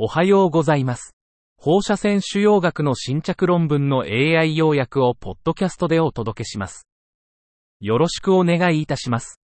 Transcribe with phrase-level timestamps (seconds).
[0.00, 1.16] おはようございます。
[1.56, 6.86] 放射線腫瘍学の新着論文の AI 要約をポッドキャストでお届けします。
[7.80, 9.40] よろしくお願いいたします。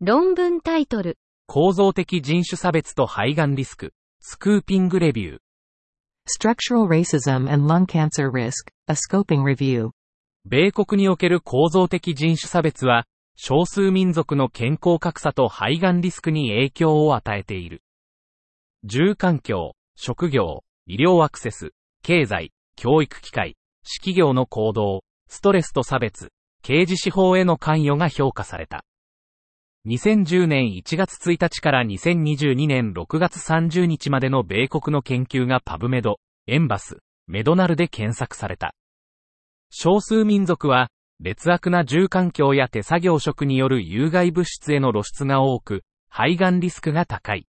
[0.00, 1.16] 論文タイトル、
[1.46, 5.38] 構造的人種差別と肺がんリスク、スクーピングレビュー。
[6.26, 9.90] Structural Racism and Lung Cancer Risk, a Scoping Review.
[10.44, 13.04] 米国における構造的人種差別は、
[13.36, 17.80] 少数民族の健康格差と肺がんリスクに影響を与えている。
[18.84, 28.84] 住環境、職業、医療アクセス、経済、教育機会、企業の行動、ストレスと差別、刑事司法への関与が評価された。
[29.86, 38.74] 2010年1月1日から2022年6月30日までの米国の研究がパブメド、エンバス、メドナルで検索された。
[39.70, 40.88] 少数民族は、
[41.20, 47.46] 劣悪な住環境や手作業職による有害物質への露出が多く、肺がんリスクが高い。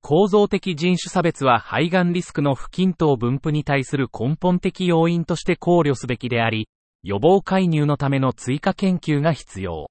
[0.00, 6.68] 構造的人種差別は肺がんリスクの不均等分布に対する根本的要因として考慮すべきであり、
[7.02, 9.90] 予防介入のための追加研究が必要。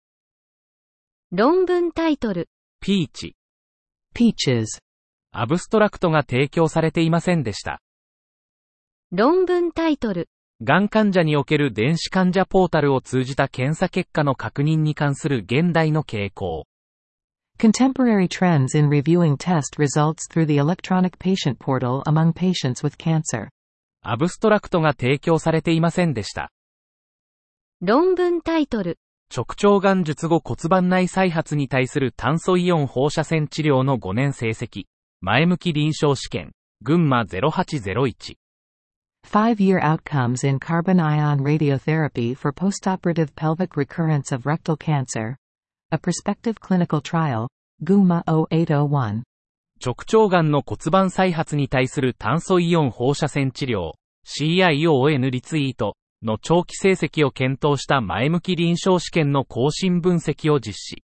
[1.31, 3.35] 論文タイトル、ピーチ、
[4.15, 4.79] Peaches.
[5.31, 7.81] アブストラクトが提供されていませんでした。
[9.11, 10.27] 論文タイトル、
[10.61, 16.65] がん患者における電子患者ポータルを通じた検査結果の確認に関する現代の傾向。
[17.58, 23.48] Contemporary trends in reviewing test results through the electronic patient portal among patients with cancer.
[24.02, 26.50] アブストラクトが提供されていませんでした。
[27.80, 28.98] 論文タイトル、
[29.34, 34.84] 直腸がん術後骨盤内再発に対する炭素イオン放射線治療の5年成績。
[35.22, 36.52] 前向き臨床試験。
[36.82, 38.36] 群馬0801。
[39.24, 45.36] Five-year outcomes in carbon ion radiotherapy for postoperative pelvic recurrence of rectal cancer.
[45.89, 47.47] A prospective clinical trial.
[47.81, 49.23] GUMA 0801.
[49.79, 53.91] 直腸がんの骨盤再発に対する炭素イオン放射線治療。
[54.25, 61.03] CION リツイートの長期成績を検討した前向き臨床試験の更新分析を実施。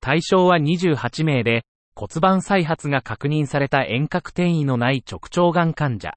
[0.00, 1.62] 対象は28名で、
[1.94, 6.14] 骨盤再発が確認された遠隔転移のない直腸がん患者。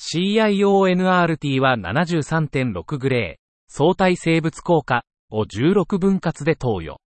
[0.00, 6.98] CIONRT は73.6グレー、相対生物効果を16分割で投与。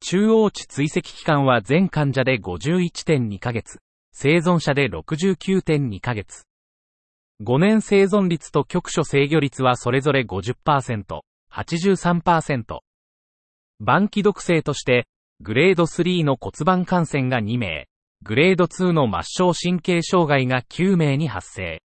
[0.00, 3.78] 中央値追跡期間は全患者で51.2ヶ月、
[4.12, 6.44] 生存者で69.2ヶ月。
[7.42, 10.54] 5年生存率と局所制御率はそれぞれ50%、
[11.50, 12.80] 83%。
[13.80, 15.06] 晩期毒性として、
[15.40, 17.88] グレード3の骨盤感染が2名、
[18.22, 21.82] グレード2の末梢神経障害が9名に発生。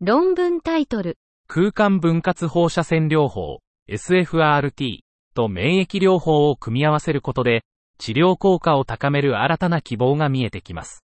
[0.00, 4.98] 論文タイトル、空間分割放射線療法、SFRT
[5.34, 7.62] と免疫療法を組み合わせることで、
[7.98, 11.04] 治療効果を高める新たな希望が見えてきます。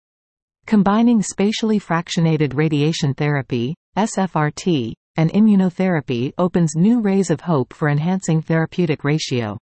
[0.67, 8.41] Combining spatially fractionated radiation therapy, SFRT, and immunotherapy opens new rays of hope for enhancing
[8.41, 9.59] therapeutic ratio.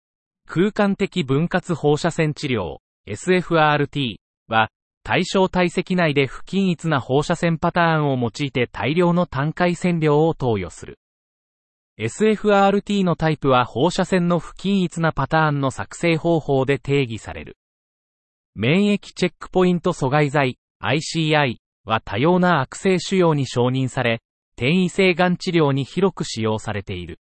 [0.47, 4.69] 空間的分割放射線治療、SFRT は、
[5.03, 10.97] 対象体積内で不均一な放射線パターンを用いて大量の単回線量を投与する。
[11.99, 17.57] SFRT のタイプは放射線の不均一なパターンの作成方法で定義される。
[18.53, 21.55] 免疫チェックポイント阻害剤 ICI
[21.85, 24.21] は多様な悪性腫瘍に承認され、
[24.57, 27.19] 転移性がん治療に広く使用されている。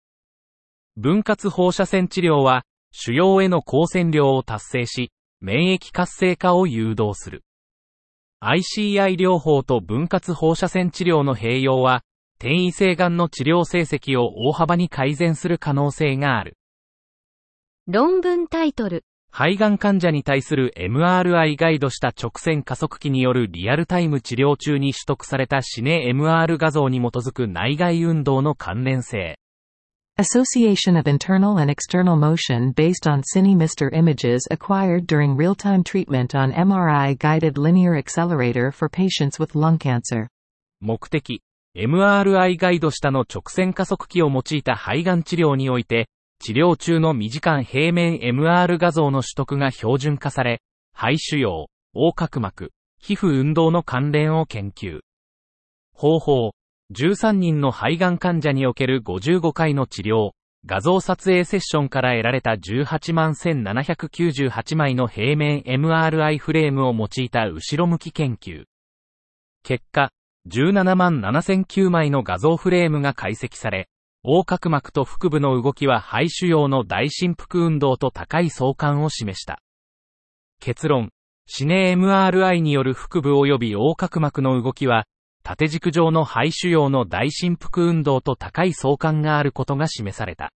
[0.95, 5.11] 分割放射線治療は、腫瘍への光線量を達成し、
[5.41, 7.43] 免疫活性化を誘導する。
[8.43, 12.03] ICI 療法と分割放射線治療の併用は、
[12.39, 16.57] 転移性がんの治療成績を大幅に改善する可能性がある。
[17.87, 29.37] 論文タイトル、肺がん患者に対する MRI ガイドした直線加速器によるリアルタイム治療中に取得されたシネ MR 画像に基づく内外運動の関連性。
[30.19, 37.59] Association of internal and external motion based on Cine-Mister images acquired during real-time treatment on MRI-guided
[37.59, 40.27] linear accelerator for patients with lung cancer.
[40.79, 41.43] 目的、
[41.77, 46.09] MRI ガイド下の直線加速器を用いた肺がん治療において、
[46.39, 50.63] 治療中の未時間平面 MR 画像の取得が標準化され、
[50.95, 55.01] 肺腫瘍、横隔膜、皮膚運動の関連を研究。
[55.93, 56.51] 方法、
[56.95, 60.31] 13人の肺がん患者における55回の治療、
[60.65, 68.63] 画像撮影セッションから得られた18万1798枚の平面 MRI フレームを用いた後ろ向き研究。
[69.61, 70.09] 結果、
[70.49, 73.89] 17万7009枚の画像フレームが解析され、
[74.23, 79.61] 横隔膜と腹部の動きは肺腫瘍の大振幅運動と高い相関を示した。
[80.59, 81.09] 結論、
[81.45, 85.05] シネ MRI による腹部及び横隔膜の動きは、
[85.43, 90.51] 縦軸上の肺腫瘍の大振幅運動と高い相関があることが示された。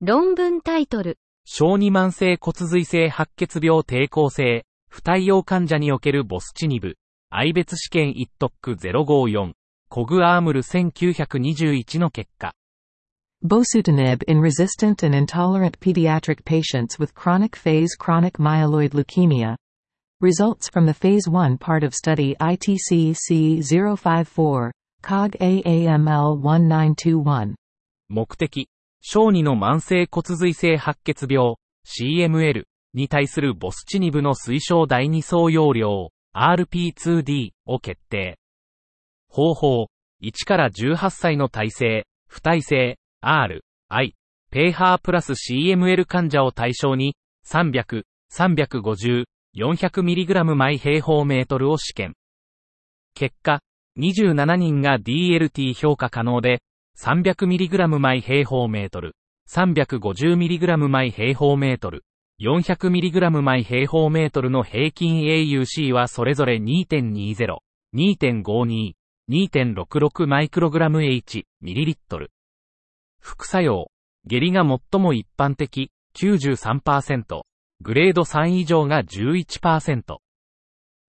[0.00, 1.18] 論文タイトル。
[1.46, 6.96] 小児慢性骨髄性白血病抵抗性、不対応患者におけるボスチニブ、
[7.36, 9.54] 愛別試験一特054、
[9.88, 12.54] コグアームル1921の結果。
[13.44, 19.56] Bosutinib in resistant and intolerant pediatric patients with chronic phase chronic myeloid leukemia.
[20.20, 24.70] Results from the phase 1 part of study ITC C054,
[25.02, 27.56] COG AAML 1921.
[28.10, 28.68] 目的、
[29.00, 32.62] 小児の慢性骨髄性白血病、CML
[32.94, 38.38] に対するボスチニブの推奨第二総容量、RP2D を決定。
[39.28, 39.86] 方法、
[40.22, 44.14] 1から18歳の体制、不耐性、R、I、
[44.50, 47.16] ペーハープラス CML 患者を対象に、
[47.46, 48.02] 300、
[48.32, 49.24] 350、
[49.56, 52.14] 400mg 毎平方メートルを試験。
[53.14, 53.60] 結果、
[53.98, 56.62] 27人が DLT 評価可能で、
[56.98, 59.14] 300mg 毎平方メートル、
[59.48, 62.02] 350mg 毎平方メートル、
[62.40, 67.58] 400mg 毎平方メートルの平均 AUC はそれぞれ2.20、
[67.94, 68.94] 2.52、
[69.30, 72.32] 2.66マイクログラム H、ミリリットル。
[73.20, 73.86] 副作用。
[74.26, 77.42] 下痢が最も一般的、93%。
[77.80, 80.16] グレード3以上が11%。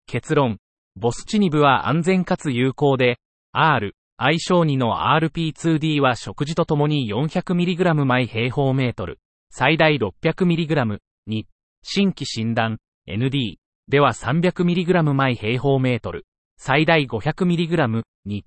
[0.06, 0.58] 結論。
[0.96, 3.19] ボスチニブは安全かつ有効で、
[3.52, 9.19] R、相性2の RP2D は食事とともに 400mg 毎平方メートル、
[9.50, 10.99] 最大 600mg
[11.31, 11.47] に、
[11.82, 12.77] 新規診断、
[13.09, 13.56] ND
[13.88, 16.27] では 300mg 毎平方メートル、
[16.59, 18.44] 最大 500mg に。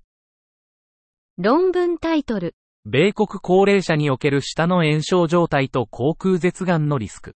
[1.36, 2.54] 論文タイトル。
[2.84, 7.34] 米国高齢者における舌の炎症状態と口腔舌がんのリスク。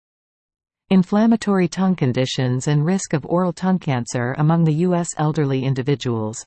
[0.90, 5.14] Inflammatory tongue conditions and risk of oral tongue cancer among the U.S.
[5.16, 6.44] elderly individuals.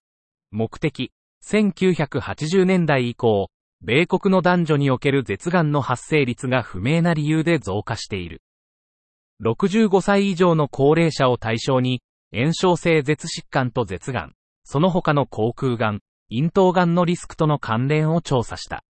[0.51, 1.11] 目的。
[1.43, 3.49] 1980年代以降、
[3.81, 8.41] 米国の男女における舌がんの発生率が不明な理由で増加している。
[9.43, 12.01] 65歳以上の高齢者を対象に、
[12.33, 15.99] 炎症性舌疾患と舌がん、その他の口腔がん、
[16.31, 18.83] 咽頭がんのリスクとの関連を調査した。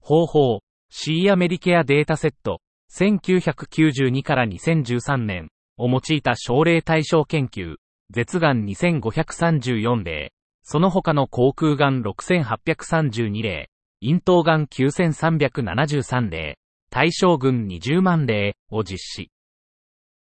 [0.00, 2.60] 方法、シーアメリケアデータセット、
[2.92, 7.76] 1992から2013年を用いた症例対象研究、
[8.10, 10.32] 舌がん2534例、
[10.62, 13.70] その他の口腔がん6832例、
[14.02, 16.58] 咽頭がん9373例、
[16.90, 19.33] 対象群20万例を実施。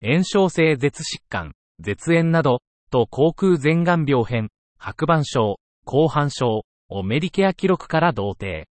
[0.02, 2.62] 炎症性舌疾患、舌炎など、
[2.92, 8.68] と口腔前眼病変、白板症、後半症をメディケア記録から同定。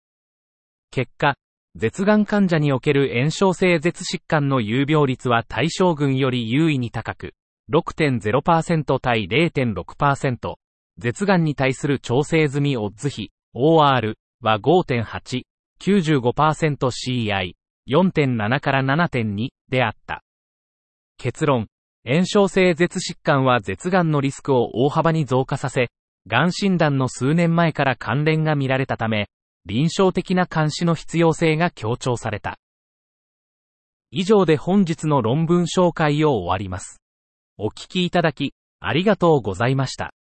[0.90, 1.36] 結果、
[1.74, 7.34] 舌がん患者における炎症性舌疾患の有病率は対象群より優位に高く、
[7.72, 10.54] 6.0%対0.6%、
[10.98, 15.42] 舌がんに対する調整済みオッズ比、OR は5.8、
[15.80, 17.54] 95%CI、
[17.88, 20.22] 4.7から7.2であった。
[21.22, 21.68] 結論、
[22.04, 25.86] 炎症性舌疾患は舌がんのリスクを大幅に増加させ、
[26.26, 29.28] がん診断の数年前から関連が見られたため、
[29.64, 32.58] 臨床的な監視の必要性が強調された。
[34.10, 37.00] 以上で本日の論文紹介を終わります。
[37.56, 40.12] お聞きいただき、ありがとうございました。